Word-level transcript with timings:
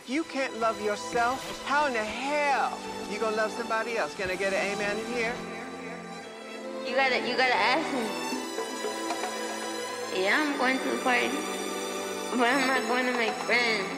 If 0.00 0.10
you 0.10 0.24
can't 0.24 0.54
love 0.66 0.78
yourself, 0.88 1.38
how 1.70 1.86
in 1.88 1.94
the 1.94 2.08
hell 2.22 2.70
you 3.10 3.16
gonna 3.18 3.42
love 3.42 3.52
somebody 3.60 3.92
else? 4.00 4.12
Can 4.18 4.28
I 4.34 4.36
get 4.42 4.52
an 4.52 4.62
amen 4.70 4.94
in 5.02 5.08
here? 5.16 5.34
You 6.86 6.94
gotta, 7.00 7.18
you 7.28 7.34
gotta 7.42 7.60
ask 7.74 7.86
me. 7.96 8.04
Yeah, 10.22 10.36
I'm 10.42 10.52
going 10.62 10.78
to 10.82 10.88
the 10.94 11.00
party, 11.08 11.30
but 12.38 12.46
I'm 12.54 12.66
not 12.72 12.82
going 12.90 13.06
to 13.10 13.14
make 13.22 13.36
friends. 13.48 13.88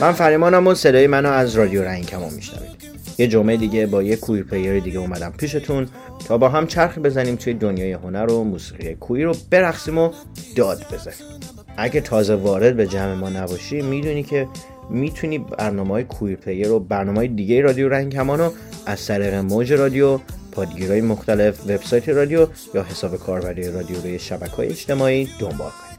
من 0.00 0.12
فریمانم 0.12 0.66
و 0.66 0.74
صدای 0.74 1.06
منو 1.06 1.28
از 1.30 1.54
رادیو 1.54 1.82
رنگ 1.82 2.06
کمان 2.06 2.34
میشنوید 2.34 2.70
یه 3.18 3.26
جمعه 3.26 3.56
دیگه 3.56 3.86
با 3.86 4.02
یه 4.02 4.16
کویر 4.16 4.44
پلیر 4.44 4.80
دیگه 4.80 4.98
اومدم 4.98 5.32
پیشتون 5.38 5.88
تا 6.28 6.38
با 6.38 6.48
هم 6.48 6.66
چرخی 6.66 7.00
بزنیم 7.00 7.36
توی 7.36 7.54
دنیای 7.54 7.92
هنر 7.92 8.30
و 8.30 8.44
موسیقی 8.44 8.94
کویر 8.94 9.26
رو 9.26 9.34
برقصیم 9.50 9.98
و 9.98 10.12
داد 10.56 10.86
بزنیم 10.92 11.40
اگه 11.76 12.00
تازه 12.00 12.34
وارد 12.34 12.76
به 12.76 12.86
جمع 12.86 13.14
ما 13.14 13.28
نباشی 13.28 13.82
می‌دونی 13.82 14.22
که 14.22 14.48
می‌تونی 14.90 15.38
برنامه 15.38 15.90
های 15.90 16.04
Queer 16.04 16.36
Player 16.36 16.70
و 16.70 16.80
برنامه 16.80 17.18
های 17.18 17.28
دیگه 17.28 17.60
رادیو 17.60 17.88
رنگین 17.88 18.12
کمان 18.12 18.38
رو 18.38 18.52
از 18.86 19.06
طریق 19.06 19.34
موج 19.34 19.72
رادیو 19.72 20.20
پادگیرهای 20.52 21.00
مختلف 21.00 21.60
وبسایت 21.66 22.08
رادیو 22.08 22.46
یا 22.74 22.82
حساب 22.82 23.16
کاربری 23.16 23.72
رادیو 23.72 24.00
روی 24.00 24.18
شبکه 24.18 24.52
های 24.52 24.68
اجتماعی 24.68 25.28
دنبال 25.38 25.70
کنید 25.70 25.98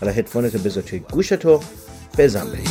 حالا 0.00 0.12
هدفونتو 0.12 0.58
بذار 0.58 0.82
توی 0.82 0.98
گوشتو 0.98 1.60
بزن 2.18 2.44
بریم. 2.44 2.64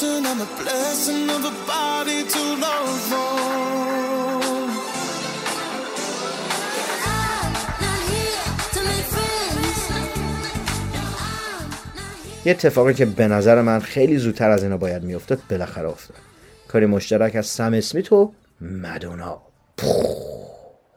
Exception, 0.00 0.26
I'm 0.26 0.40
a 0.40 0.50
blessing 0.62 1.28
of 1.36 1.42
a 1.44 1.54
body 1.66 2.20
to 2.34 2.42
love 2.64 3.12
on. 3.12 3.50
یه 12.44 12.52
اتفاقی 12.52 12.94
که 12.94 13.06
به 13.06 13.28
نظر 13.28 13.62
من 13.62 13.80
خیلی 13.80 14.18
زودتر 14.18 14.50
از 14.50 14.62
اینا 14.62 14.76
باید 14.76 15.02
میافتاد 15.02 15.40
بالاخره 15.50 15.88
افتاد. 15.88 16.16
کاری 16.68 16.86
مشترک 16.86 17.36
از 17.36 17.46
سم 17.46 17.74
اسمیت 17.74 18.12
و 18.12 18.32
مدونا. 18.60 19.42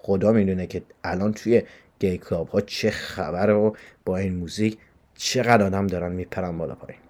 خدا 0.01 0.31
می‌دونه 0.31 0.67
که 0.67 0.81
الان 1.03 1.33
توی 1.33 1.63
گی 1.99 2.17
کلاب 2.17 2.49
ها 2.49 2.61
چه 2.61 2.91
خبره 2.91 3.53
و 3.53 3.71
با 4.05 4.17
این 4.17 4.35
موزیک 4.35 4.77
چقدر 5.17 5.63
آدم 5.63 5.87
دارن 5.87 6.11
میپرن 6.11 6.57
بالا 6.57 6.75
پایین. 6.75 7.02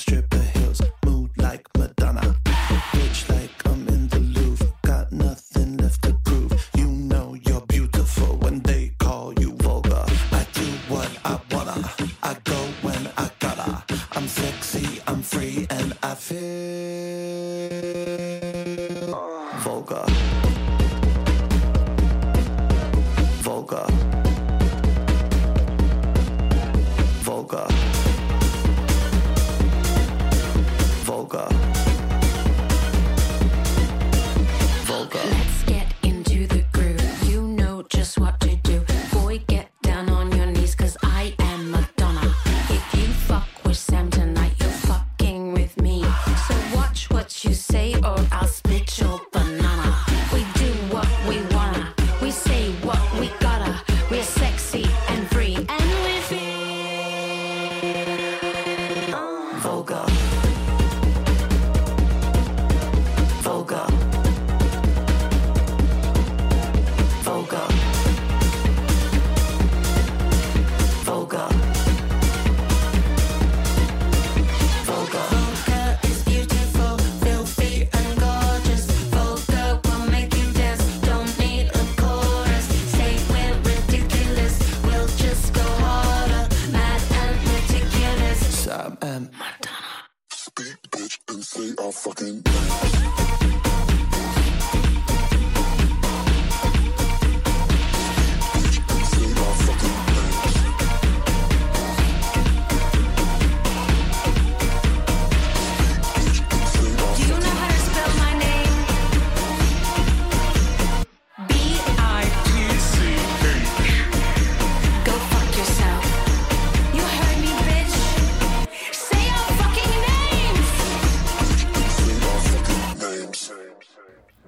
strip 0.00 0.39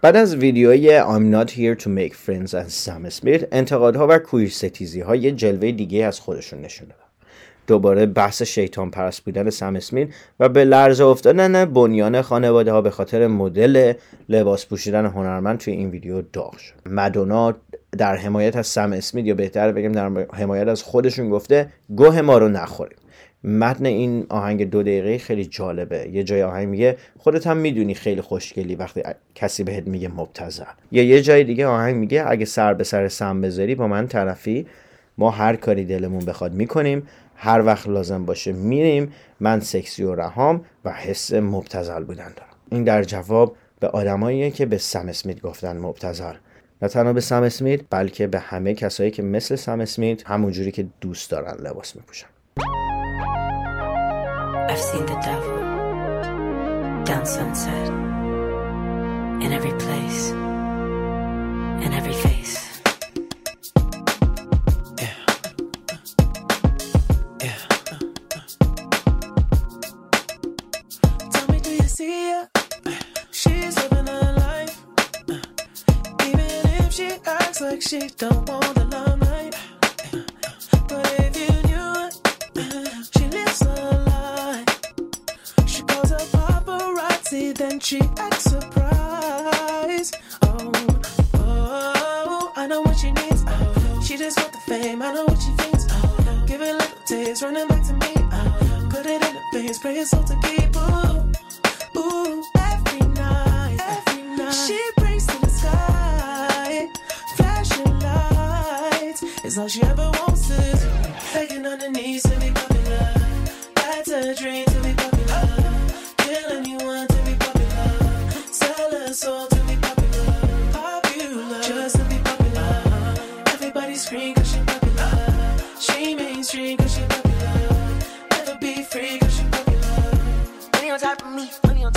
بعد 0.02 0.16
از 0.16 0.36
ویدیوی 0.36 1.00
I'm 1.00 1.34
not 1.34 1.50
here 1.50 1.82
to 1.82 1.86
make 1.86 2.14
friends 2.14 2.54
از 2.54 2.72
سم 2.72 3.04
اسمیت 3.04 3.48
انتقادها 3.52 4.06
و 4.10 4.18
کویر 4.18 4.50
ستیزی 4.50 5.00
ها 5.00 5.16
یه 5.16 5.32
جلوه 5.32 5.72
دیگه 5.72 6.04
از 6.04 6.20
خودشون 6.20 6.60
نشون 6.60 6.88
دادن. 6.88 7.00
دوباره 7.66 8.06
بحث 8.06 8.42
شیطان 8.42 8.90
پرست 8.90 9.24
بودن 9.24 9.50
سم 9.50 9.76
اسمیت 9.76 10.08
و 10.40 10.48
به 10.48 10.64
لرزه 10.64 11.04
افتادن 11.04 11.64
بنیان 11.64 12.22
خانواده 12.22 12.72
ها 12.72 12.80
به 12.80 12.90
خاطر 12.90 13.26
مدل 13.26 13.92
لباس 14.28 14.66
پوشیدن 14.66 15.06
هنرمند 15.06 15.58
توی 15.58 15.72
این 15.72 15.90
ویدیو 15.90 16.22
داغ 16.22 16.56
شد. 16.56 16.74
مدونا 16.86 17.54
در 17.98 18.16
حمایت 18.16 18.56
از 18.56 18.66
سم 18.66 18.92
اسمیت 18.92 19.26
یا 19.26 19.34
بهتر 19.34 19.72
بگیم 19.72 19.92
در 19.92 20.26
حمایت 20.32 20.68
از 20.68 20.82
خودشون 20.82 21.30
گفته 21.30 21.68
گوه 21.96 22.20
ما 22.20 22.38
رو 22.38 22.48
نخوریم. 22.48 22.98
متن 23.44 23.86
این 23.86 24.26
آهنگ 24.28 24.70
دو 24.70 24.82
دقیقه 24.82 25.18
خیلی 25.18 25.44
جالبه. 25.44 26.08
یه 26.12 26.24
جای 26.24 26.42
آهنگ 26.42 26.68
میگه 26.68 26.96
خودت 27.18 27.46
هم 27.46 27.56
می‌دونی 27.56 27.94
خیلی 27.94 28.20
خوشگلی 28.20 28.74
وقتی 28.74 29.02
کسی 29.34 29.64
بهت 29.64 29.86
میگه 29.86 30.08
مبتذل 30.08 30.64
یا 30.92 31.02
یه 31.02 31.22
جای 31.22 31.44
دیگه 31.44 31.66
آهنگ 31.66 31.96
میگه 31.96 32.24
اگه 32.26 32.44
سر 32.44 32.74
به 32.74 32.84
سر 32.84 33.08
سم 33.08 33.40
بذاری 33.40 33.74
با 33.74 33.88
من 33.88 34.08
طرفی 34.08 34.66
ما 35.18 35.30
هر 35.30 35.56
کاری 35.56 35.84
دلمون 35.84 36.24
بخواد 36.24 36.52
می‌کنیم 36.52 37.08
هر 37.36 37.62
وقت 37.66 37.88
لازم 37.88 38.24
باشه 38.24 38.52
میریم 38.52 39.12
من 39.40 39.60
سکسی 39.60 40.04
و 40.04 40.14
رهام 40.14 40.64
و 40.84 40.92
حس 40.92 41.32
مبتزل 41.32 42.04
بودن 42.04 42.32
دارم. 42.36 42.52
این 42.70 42.84
در 42.84 43.04
جواب 43.04 43.56
به 43.80 43.88
آدماییه 43.88 44.50
که 44.50 44.66
به 44.66 44.78
سم 44.78 45.08
اسمیت 45.08 45.40
گفتن 45.40 45.78
مبتزل 45.78 46.34
نه 46.82 46.88
تنها 46.88 47.12
به 47.12 47.20
سم 47.20 47.42
اسمیت 47.42 47.80
بلکه 47.90 48.26
به 48.26 48.38
همه 48.38 48.74
کسایی 48.74 49.10
که 49.10 49.22
مثل 49.22 49.56
سم 49.56 49.80
اسمیت 49.80 50.30
همونجوری 50.30 50.70
که 50.70 50.86
دوست 51.00 51.30
دارن 51.30 51.66
لباس 51.66 51.96
میپوشن. 51.96 52.26
I've 54.70 54.78
seen 54.78 55.04
the 55.06 55.18
devil 55.22 55.56
down 57.04 57.26
sunset 57.26 57.88
in 59.42 59.52
every 59.52 59.72
place, 59.72 60.30
in 60.30 61.92
every 61.92 62.12
face. 62.12 62.80
Tell 71.30 71.48
me, 71.48 71.60
do 71.60 71.70
you 71.70 71.88
see 71.88 72.42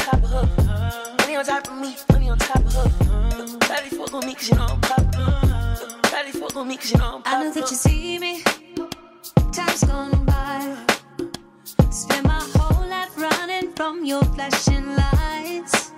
top 0.05 0.23
of 0.23 0.29
her. 0.29 1.15
Money 1.19 1.35
on 1.35 1.45
top 1.45 1.67
of 1.67 1.77
me, 1.79 1.95
money 2.11 2.29
on 2.29 2.37
top 2.37 2.57
of 2.57 2.73
her. 2.73 3.57
Daddy 3.59 3.89
fuck 3.89 4.13
on 4.13 4.25
me 4.25 4.35
cause 4.35 4.49
you 4.49 4.55
know 4.55 4.67
I'm 4.69 4.81
popular. 4.81 5.99
Daddy 6.03 6.31
fuck 6.31 6.55
on 6.55 6.67
me 6.67 6.77
cause 6.77 6.91
you 6.91 6.97
know 6.99 7.15
I'm 7.15 7.21
I 7.25 7.43
know 7.43 7.51
that 7.51 7.71
you 7.71 7.77
see 7.77 8.19
me. 8.19 8.43
Time's 9.51 9.83
gone 9.83 10.25
by. 10.25 10.77
Spend 11.89 12.27
my 12.27 12.43
whole 12.53 12.87
life 12.87 13.17
running 13.17 13.71
from 13.73 14.05
your 14.05 14.23
flashing 14.35 14.95
lights. 14.95 15.91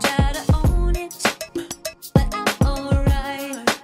Try 0.00 0.32
to 0.38 0.42
own 0.64 0.96
it, 0.96 1.14
but 2.14 2.26
I'm 2.32 2.66
alright. 2.66 3.80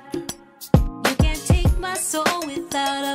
You 1.09 1.15
can't 1.23 1.47
take 1.47 1.79
my 1.79 1.95
soul 1.95 2.41
without 2.47 3.05
a 3.05 3.10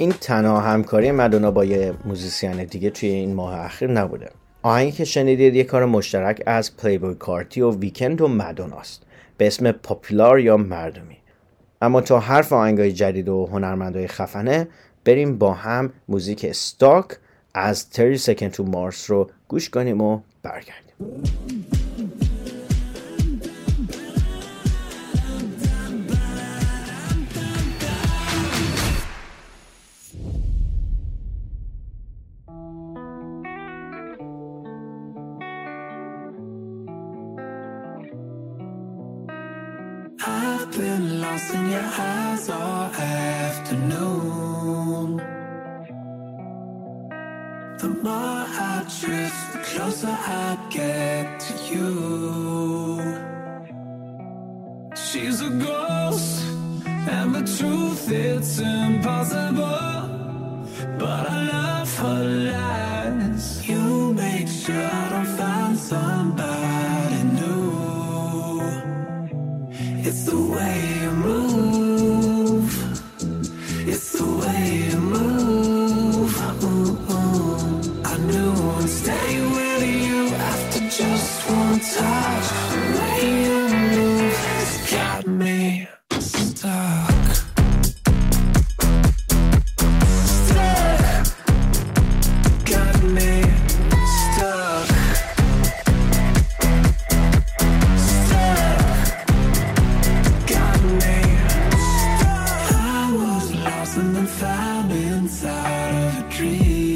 این 0.00 0.12
تنها 0.12 0.60
همکاری 0.60 1.10
مدونا 1.10 1.50
با 1.50 1.64
یه 1.64 1.92
موزیسین 2.04 2.64
دیگه 2.64 2.90
توی 2.90 3.08
این 3.08 3.34
ماه 3.34 3.60
اخیر 3.60 3.90
نبوده. 3.90 4.30
آهنگی 4.62 4.92
که 4.92 5.04
شنیدید 5.04 5.54
یه 5.54 5.64
کار 5.64 5.84
مشترک 5.84 6.42
از 6.46 6.76
Playboi 6.76 7.14
Carti 7.14 7.60
و 7.60 7.70
Weeknd 7.70 8.20
و 8.20 8.28
مدوناست 8.28 9.02
به 9.36 9.46
اسم 9.46 9.72
Popular 9.72 10.40
یا 10.40 10.56
مردمی 10.56 11.16
اما 11.82 12.00
تا 12.00 12.20
حرف 12.20 12.52
آهنگای 12.52 12.92
جدید 12.92 13.28
و 13.28 13.46
هنرمندای 13.46 14.06
خفنه 14.06 14.68
بریم 15.04 15.38
با 15.38 15.54
هم 15.54 15.92
موزیک 16.08 16.46
Stuck 16.48 17.06
از 17.54 17.86
30 17.90 18.18
Seconds 18.18 18.54
to 18.54 18.60
Mars 18.60 19.04
رو 19.06 19.30
گوش 19.48 19.70
کنیم 19.70 20.00
و 20.00 20.20
برگردیم. 20.42 21.79
Drift, 48.98 49.52
the 49.52 49.58
closer 49.58 50.08
I 50.08 50.58
get 50.70 51.40
to 51.40 51.54
you. 51.72 51.90
She's 54.96 55.40
a 55.42 55.50
ghost, 55.50 56.44
and 56.86 57.34
the 57.34 57.44
truth 57.56 58.10
it's 58.10 58.58
impossible. 58.58 60.08
But 60.98 61.22
I 61.30 61.42
love 61.54 61.98
her 61.98 62.24
lies. 62.52 63.68
You 63.68 64.12
make 64.12 64.48
sure 64.48 64.86
I 65.02 65.08
don't 65.10 65.32
find 65.38 65.78
somebody 65.78 67.22
new. 67.40 68.60
It's 70.06 70.24
the 70.24 70.40
way 70.54 71.00
you 71.02 71.10
move. 71.10 71.39
Of 105.90 106.18
a 106.18 106.22
dream. 106.30 106.89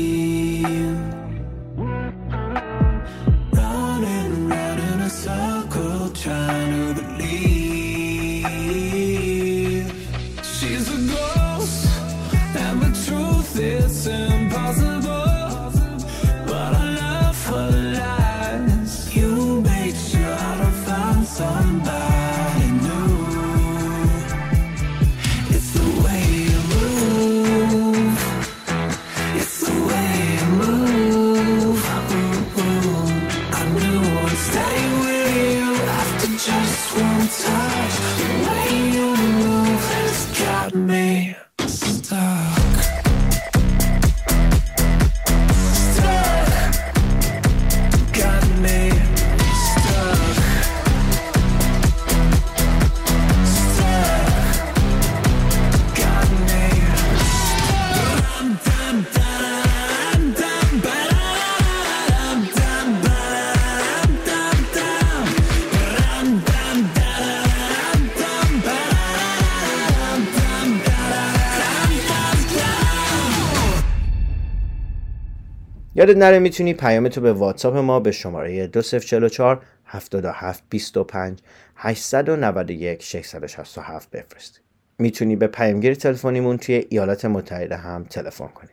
یادت 76.04 76.16
نره 76.16 76.38
می‌تونی 76.38 76.74
پیامتو 76.74 77.20
به 77.20 77.32
واتساپ 77.32 77.76
ما 77.76 78.00
به 78.00 78.12
شماره 78.12 78.66
2044 78.66 79.62
77 79.84 80.62
25 80.70 81.38
891 81.76 83.02
667 83.02 84.10
بفرستی. 84.10 84.60
می‌تونی 84.98 85.36
به 85.36 85.46
پیامگیر 85.46 85.94
تلفنیمون 85.94 86.58
توی 86.58 86.86
ایالات 86.88 87.24
متحده 87.24 87.76
هم 87.76 88.04
تلفن 88.04 88.46
کنی. 88.46 88.70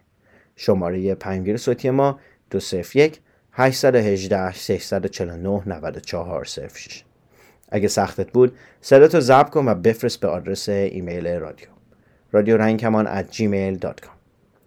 شماره 0.55 1.15
پیامگیر 1.15 1.57
صوتی 1.57 1.89
ما 1.89 2.19
201 2.49 3.19
818 3.51 4.51
649 4.51 5.61
94 5.65 6.45
06 6.45 7.03
اگه 7.69 7.87
سختت 7.87 8.31
بود 8.31 8.57
صداتو 8.81 9.19
ضبط 9.19 9.49
کن 9.49 9.67
و 9.67 9.75
بفرست 9.75 10.19
به 10.19 10.27
آدرس 10.27 10.69
ایمیل 10.69 11.27
رادیو. 11.27 11.67
رادیو 12.31 12.57
رنگ 12.57 12.79
کمان 12.79 13.21
at 13.21 13.25
gmail.com 13.35 14.21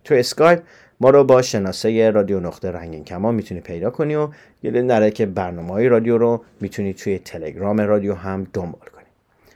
تو 0.05 0.15
اسکایپ 0.15 0.63
ما 1.05 1.11
رو 1.11 1.25
با 1.25 1.43
شناسه 1.43 2.11
رادیو 2.11 2.41
نقطه 2.41 2.71
رنگین 2.71 3.05
کمان 3.05 3.35
می‌تونی 3.35 3.61
پیدا 3.61 3.91
کنی 3.91 4.15
و 4.15 4.29
یه 4.63 4.71
نره 4.71 5.11
که 5.11 5.27
برنامه 5.27 5.73
های 5.73 5.89
رادیو 5.89 6.19
رو 6.19 6.45
می‌تونی 6.61 6.95
توی 6.95 7.19
تلگرام 7.19 7.81
رادیو 7.81 8.15
هم 8.15 8.47
دنبال 8.53 8.89
کنی. 8.95 9.05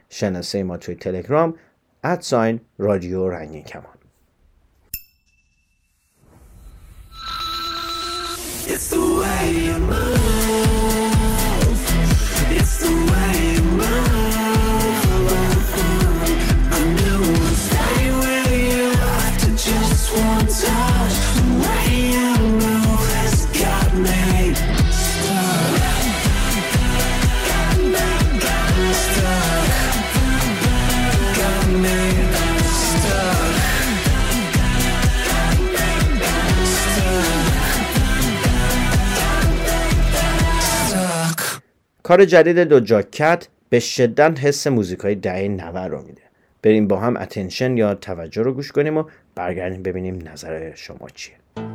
شناسه 0.09 0.62
ما 0.62 0.76
توی 0.76 0.95
تلگرام 0.95 1.55
ادساین 2.05 2.61
رادیو 2.78 3.28
رنگین 3.28 3.62
کمان 3.62 3.85
It's 8.67 8.90
the 8.90 9.00
way 9.21 10.48
کار 42.09 42.25
جدید 42.25 42.59
دو 42.59 42.81
جاکت 42.81 43.49
به 43.69 43.81
شدت 43.81 44.41
حس 44.41 44.67
موزیک 44.67 44.99
های 44.99 45.15
دهه 45.15 45.49
90 45.49 45.91
رو 45.91 46.03
میده. 46.03 46.23
بریم 46.62 46.88
با 46.88 47.00
هم 47.00 47.17
اتنشن 47.17 47.77
یا 47.77 47.95
توجه 47.95 48.43
رو 48.43 48.53
گوش 48.53 48.73
کنیم 48.73 48.97
و 48.97 49.05
برگردیم 49.35 49.83
ببینیم 49.83 50.29
نظر 50.29 50.75
شما 50.75 51.09
چیه. 51.15 51.67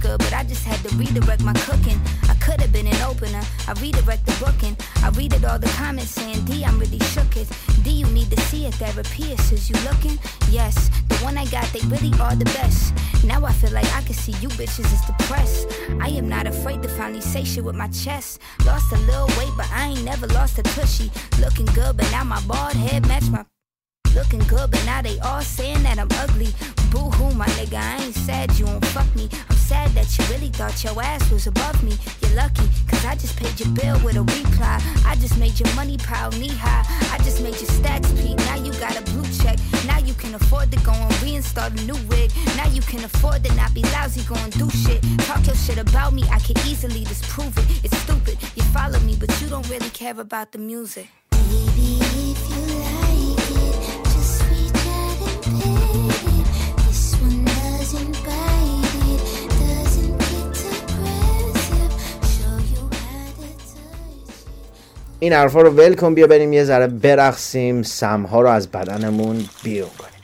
Good, 0.00 0.18
but 0.18 0.32
I 0.32 0.44
just 0.44 0.64
had 0.64 0.78
to 0.88 0.94
redirect 0.96 1.42
my 1.42 1.52
cooking. 1.54 2.00
I 2.28 2.34
could 2.34 2.60
have 2.60 2.72
been 2.72 2.86
an 2.86 3.02
opener. 3.02 3.42
I 3.66 3.72
redirect 3.80 4.26
the 4.26 4.32
booking. 4.44 4.76
I 5.02 5.08
read 5.10 5.32
it 5.32 5.44
all 5.44 5.58
the 5.58 5.68
comments 5.68 6.10
saying, 6.10 6.44
D, 6.44 6.64
I'm 6.64 6.78
really 6.78 6.98
shook 7.00 7.36
it. 7.36 7.48
D, 7.82 7.90
you 7.90 8.06
need 8.08 8.30
to 8.30 8.40
see 8.42 8.66
a 8.66 8.72
therapist. 8.72 9.52
Is 9.52 9.70
you 9.70 9.76
looking? 9.88 10.18
Yes, 10.50 10.90
the 11.08 11.16
one 11.16 11.38
I 11.38 11.46
got, 11.46 11.66
they 11.72 11.80
really 11.88 12.12
are 12.20 12.36
the 12.36 12.44
best. 12.46 12.94
Now 13.24 13.44
I 13.44 13.52
feel 13.52 13.72
like 13.72 13.90
I 13.94 14.02
can 14.02 14.14
see 14.14 14.32
you 14.40 14.48
bitches 14.50 14.92
is 14.92 15.00
depressed. 15.06 15.68
I 16.00 16.08
am 16.08 16.28
not 16.28 16.46
afraid 16.46 16.82
to 16.82 16.88
finally 16.88 17.20
say 17.20 17.44
shit 17.44 17.64
with 17.64 17.76
my 17.76 17.88
chest. 17.88 18.40
Lost 18.64 18.92
a 18.92 18.98
little 18.98 19.28
weight, 19.38 19.52
but 19.56 19.68
I 19.72 19.88
ain't 19.88 20.04
never 20.04 20.26
lost 20.28 20.58
a 20.58 20.62
tushy. 20.62 21.10
Looking 21.40 21.66
good, 21.66 21.96
but 21.96 22.08
now 22.10 22.24
my 22.24 22.40
bald 22.42 22.74
head 22.74 23.08
match 23.08 23.28
my 23.30 23.44
Looking 24.16 24.40
good, 24.48 24.70
but 24.70 24.82
now 24.86 25.02
they 25.02 25.18
all 25.18 25.42
saying 25.42 25.82
that 25.82 25.98
I'm 25.98 26.08
ugly. 26.12 26.48
Boo 26.90 27.10
hoo, 27.10 27.34
my 27.34 27.46
nigga, 27.58 27.78
I 27.78 28.04
ain't 28.04 28.14
sad 28.14 28.58
you 28.58 28.66
won't 28.66 28.84
fuck 28.86 29.14
me. 29.16 29.28
I'm 29.48 29.56
sad 29.56 29.90
that 29.90 30.06
you 30.16 30.24
really 30.32 30.48
thought 30.48 30.82
your 30.84 31.00
ass 31.02 31.30
was 31.30 31.46
above 31.46 31.82
me. 31.82 31.96
You're 32.22 32.36
lucky, 32.36 32.68
cause 32.88 33.04
I 33.04 33.14
just 33.16 33.36
paid 33.36 33.58
your 33.58 33.70
bill 33.70 33.98
with 34.04 34.16
a 34.16 34.22
reply. 34.22 34.80
I 35.04 35.16
just 35.16 35.38
made 35.38 35.58
your 35.58 35.72
money 35.74 35.96
pile 35.98 36.30
knee 36.32 36.48
high. 36.48 36.84
I 37.12 37.18
just 37.18 37.42
made 37.42 37.56
your 37.60 37.70
stats 37.70 38.10
peak. 38.20 38.36
Now 38.38 38.56
you 38.56 38.72
got 38.74 38.98
a 38.98 39.02
blue 39.10 39.24
check. 39.42 39.58
Now 39.86 39.98
you 39.98 40.14
can 40.14 40.34
afford 40.34 40.70
to 40.72 40.78
go 40.80 40.92
and 40.92 41.12
reinstall 41.14 41.70
a 41.70 41.84
new 41.84 41.98
wig. 42.08 42.30
Now 42.56 42.68
you 42.68 42.82
can 42.82 43.04
afford 43.04 43.44
to 43.44 43.54
not 43.54 43.74
be 43.74 43.82
lousy, 43.94 44.22
go 44.22 44.36
and 44.36 44.52
do 44.52 44.70
shit. 44.70 45.02
Talk 45.26 45.46
your 45.46 45.56
shit 45.56 45.78
about 45.78 46.12
me, 46.12 46.22
I 46.30 46.38
can 46.38 46.56
easily 46.66 47.04
disprove 47.04 47.56
it. 47.58 47.84
It's 47.84 47.96
stupid. 47.98 48.38
You 48.54 48.62
follow 48.72 49.00
me, 49.00 49.16
but 49.18 49.30
you 49.40 49.48
don't 49.48 49.68
really 49.68 49.90
care 49.90 50.18
about 50.18 50.52
the 50.52 50.58
music. 50.58 51.08
Baby, 51.30 52.05
این 65.20 65.32
حرفا 65.32 65.60
رو 65.60 65.70
ول 65.70 65.94
کن 65.94 66.14
بیا 66.14 66.26
بریم 66.26 66.52
یه 66.52 66.64
ذره 66.64 66.86
برقصیم. 66.86 67.82
سمها 67.82 68.40
رو 68.40 68.48
از 68.48 68.68
بدنمون 68.68 69.44
بیرون 69.62 69.90
کنیم. 69.98 70.15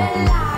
bella 0.00 0.49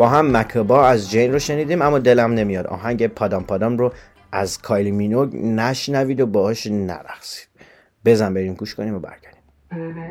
با 0.00 0.08
هم 0.08 0.36
مکبا 0.36 0.86
از 0.86 1.10
جین 1.10 1.32
رو 1.32 1.38
شنیدیم 1.38 1.82
اما 1.82 1.98
دلم 1.98 2.32
نمیاد. 2.32 2.66
آهنگ 2.66 3.06
پادام 3.06 3.44
پادام 3.44 3.78
رو 3.78 3.92
از 4.32 4.58
کایلی 4.58 4.90
مینوگ 4.90 5.36
نشنوید 5.36 6.20
و 6.20 6.26
باهاش 6.26 6.66
نرقصید. 6.66 7.48
بزن 8.04 8.34
بریم 8.34 8.54
گوش 8.54 8.74
کنیم 8.74 8.94
و 8.94 8.98
برگردیم. 8.98 9.42
آره. 9.72 10.10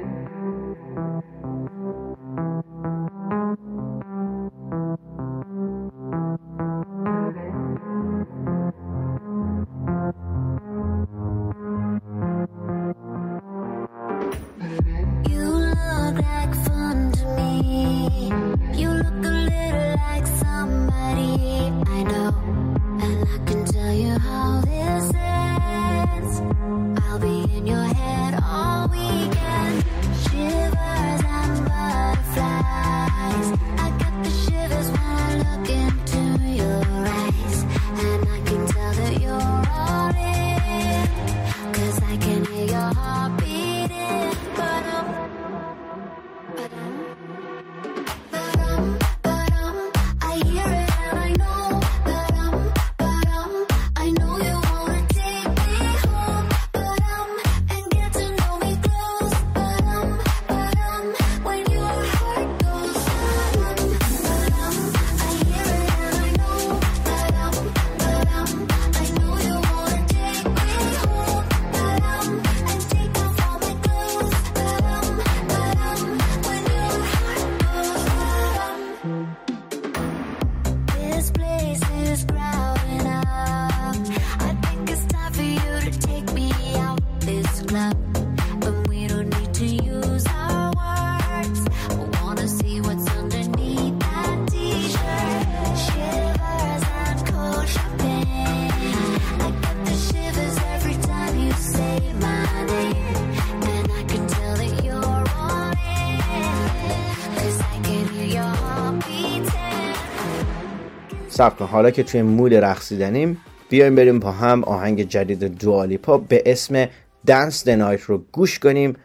صبر 111.40 111.56
کن. 111.56 111.66
حالا 111.66 111.92
که 111.92 112.04
توی 112.04 112.22
مود 112.22 112.54
رقصیدنیم 112.54 113.42
بیایم 113.70 113.96
بریم 113.96 114.20
با 114.20 114.32
هم 114.32 114.64
آهنگ 114.64 115.04
جدید 115.04 115.44
دوالیپا 115.44 116.18
به 116.18 116.44
اسم 116.46 116.88
دنس 117.28 117.68
دنایت 117.68 118.02
رو 118.02 118.18
گوش 118.32 118.60
کنیم 118.60 118.96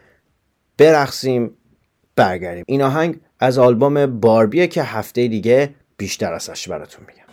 برقصیم 0.77 1.51
برگردیم. 2.15 2.63
این 2.67 2.81
آهنگ 2.81 3.19
از 3.39 3.57
آلبوم 3.57 4.19
باربیه 4.19 4.67
که 4.67 4.83
هفته 4.83 5.27
دیگه 5.27 5.75
بیشتر 5.97 6.33
ازش 6.33 6.67
براتون 6.67 7.05
میگم. 7.07 7.24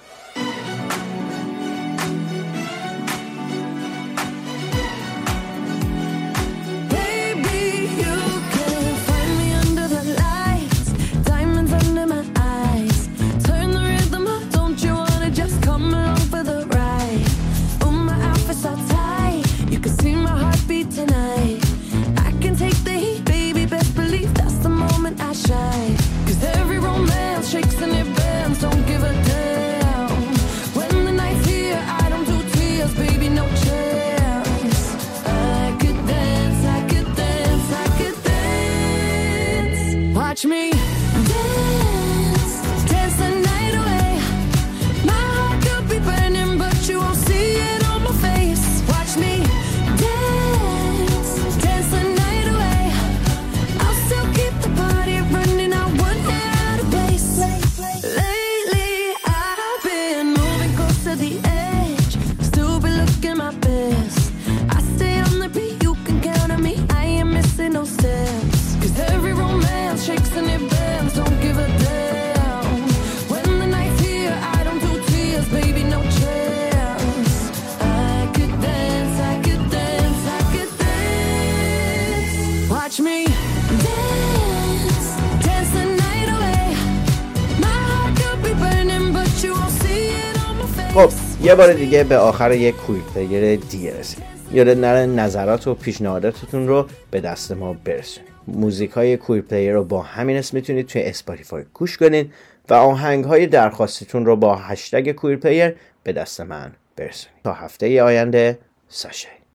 یه 91.53 91.57
بار 91.57 91.73
دیگه 91.73 92.05
به 92.05 92.17
آخر 92.17 92.53
یک 92.53 92.77
Queer 92.77 93.05
Player 93.05 93.57
دیگه 93.57 93.99
رسید 93.99 94.25
یادت 94.53 94.77
نره 94.77 95.07
نظرات 95.07 95.67
و 95.67 95.75
پیشنهاداتتون 95.75 96.69
رو 96.69 96.87
به 97.11 97.21
دست 97.21 97.53
ما 97.53 97.73
برسونید. 97.73 98.31
موزیک 98.47 98.91
های 98.91 99.17
Queer 99.17 99.43
Player 99.43 99.73
رو 99.73 99.85
با 99.85 100.03
همین 100.03 100.37
اسم 100.37 100.57
می‌تونید 100.57 100.87
توی 100.87 101.03
اسپاتیفای 101.03 101.65
گوش 101.75 101.97
کنید 101.97 102.33
و 102.69 102.75
آهنگ 102.75 103.25
های 103.25 103.47
درخواستتون 103.47 104.27
رو 104.27 104.37
با 104.37 104.57
هشتگ 104.57 105.13
Queer 105.13 105.37
Player 105.37 105.75
به 106.03 106.13
دست 106.13 106.41
من 106.41 106.73
برسونید. 106.97 107.39
تا 107.45 107.53
هفته 107.53 108.01
آینده 108.01 108.59
ساشه 108.89 109.29